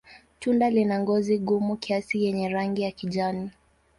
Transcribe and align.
Tunda 0.39 0.69
lina 0.69 0.95
ngozi 0.99 1.33
gumu 1.37 1.75
kiasi 1.77 2.23
yenye 2.23 2.49
rangi 2.49 2.81
ya 2.81 2.91
kijani. 2.91 3.51